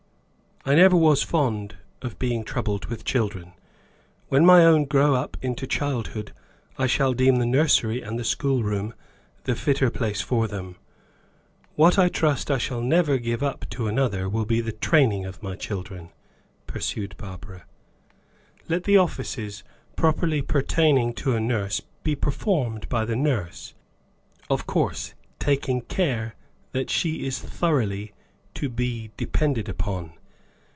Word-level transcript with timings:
I 0.63 0.75
never 0.75 0.95
was 0.95 1.23
fond 1.23 1.73
of 2.03 2.19
being 2.19 2.43
troubled 2.43 2.85
with 2.85 3.03
children. 3.03 3.53
When 4.27 4.45
my 4.45 4.63
own 4.63 4.85
grow 4.85 5.15
up 5.15 5.35
into 5.41 5.65
childhood 5.65 6.33
I 6.77 6.85
shall 6.85 7.13
deem 7.15 7.37
the 7.37 7.47
nursery 7.47 8.03
and 8.03 8.19
the 8.19 8.23
schoolroom 8.23 8.93
the 9.45 9.55
fitter 9.55 9.89
place 9.89 10.21
for 10.21 10.47
them. 10.47 10.75
What 11.73 11.97
I 11.97 12.09
trust 12.09 12.51
I 12.51 12.59
shall 12.59 12.81
never 12.81 13.17
give 13.17 13.41
up 13.41 13.65
to 13.71 13.87
another, 13.87 14.29
will 14.29 14.45
be 14.45 14.61
the 14.61 14.71
training 14.71 15.25
of 15.25 15.41
my 15.41 15.55
children," 15.55 16.11
pursued 16.67 17.17
Barbara. 17.17 17.65
"Let 18.69 18.83
the 18.83 18.97
offices 18.97 19.63
properly 19.95 20.43
pertaining 20.43 21.13
to 21.15 21.35
a 21.35 21.39
nurse 21.39 21.81
be 22.03 22.13
performed 22.15 22.87
by 22.87 23.05
the 23.05 23.15
nurse 23.15 23.73
of 24.47 24.67
course, 24.67 25.15
taking 25.39 25.81
care 25.81 26.35
that 26.71 26.91
she 26.91 27.25
is 27.25 27.39
thoroughly 27.39 28.11
to 28.53 28.69
be 28.69 29.09
depended 29.17 29.67
on. 29.81 30.13